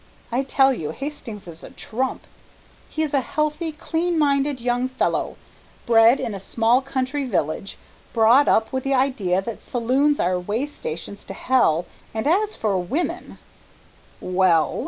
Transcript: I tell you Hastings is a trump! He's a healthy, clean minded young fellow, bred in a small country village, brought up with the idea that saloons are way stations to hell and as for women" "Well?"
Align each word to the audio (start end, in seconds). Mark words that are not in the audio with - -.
I 0.31 0.41
tell 0.41 0.73
you 0.73 0.89
Hastings 0.89 1.47
is 1.47 1.63
a 1.63 1.69
trump! 1.69 2.23
He's 2.89 3.13
a 3.13 3.21
healthy, 3.21 3.71
clean 3.71 4.17
minded 4.17 4.59
young 4.59 4.89
fellow, 4.89 5.37
bred 5.85 6.19
in 6.19 6.33
a 6.33 6.39
small 6.39 6.81
country 6.81 7.23
village, 7.27 7.77
brought 8.11 8.47
up 8.47 8.73
with 8.73 8.83
the 8.83 8.95
idea 8.95 9.43
that 9.43 9.61
saloons 9.61 10.19
are 10.19 10.39
way 10.39 10.65
stations 10.65 11.23
to 11.25 11.35
hell 11.35 11.85
and 12.15 12.25
as 12.25 12.55
for 12.55 12.79
women" 12.79 13.37
"Well?" 14.19 14.79